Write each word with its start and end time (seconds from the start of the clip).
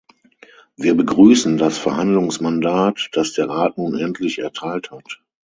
Wir 0.77 0.95
begrüßen 0.95 1.59
das 1.59 1.77
Verhandlungsmandat, 1.77 3.09
das 3.13 3.33
der 3.33 3.49
Rat 3.49 3.77
nun 3.77 3.95
endlich 3.99 4.39
erteilt 4.39 4.89
hat. 4.89 5.21